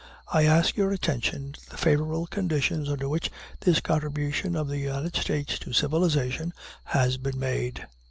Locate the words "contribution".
3.81-4.55